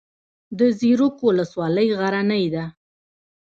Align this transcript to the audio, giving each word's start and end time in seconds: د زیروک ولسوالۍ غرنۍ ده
د 0.59 0.59
زیروک 0.79 1.15
ولسوالۍ 1.27 1.87
غرنۍ 1.99 2.45
ده 2.53 2.65